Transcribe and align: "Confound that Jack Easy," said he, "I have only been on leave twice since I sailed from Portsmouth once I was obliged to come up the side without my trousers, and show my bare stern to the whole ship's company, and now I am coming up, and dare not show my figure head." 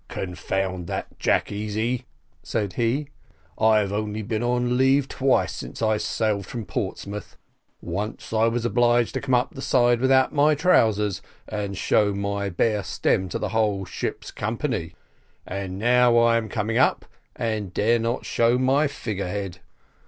"Confound 0.07 0.87
that 0.87 1.19
Jack 1.19 1.51
Easy," 1.51 2.05
said 2.41 2.73
he, 2.73 3.09
"I 3.55 3.77
have 3.77 3.93
only 3.93 4.23
been 4.23 4.41
on 4.41 4.75
leave 4.75 5.07
twice 5.07 5.53
since 5.53 5.79
I 5.83 5.97
sailed 5.97 6.47
from 6.47 6.65
Portsmouth 6.65 7.37
once 7.81 8.33
I 8.33 8.47
was 8.47 8.65
obliged 8.65 9.13
to 9.13 9.21
come 9.21 9.35
up 9.35 9.53
the 9.53 9.61
side 9.61 9.99
without 10.01 10.33
my 10.33 10.55
trousers, 10.55 11.21
and 11.47 11.77
show 11.77 12.15
my 12.15 12.49
bare 12.49 12.81
stern 12.81 13.29
to 13.29 13.37
the 13.37 13.49
whole 13.49 13.85
ship's 13.85 14.31
company, 14.31 14.95
and 15.45 15.77
now 15.77 16.17
I 16.17 16.37
am 16.37 16.49
coming 16.49 16.79
up, 16.79 17.05
and 17.35 17.71
dare 17.71 17.99
not 17.99 18.25
show 18.25 18.57
my 18.57 18.87
figure 18.87 19.27
head." 19.27 19.59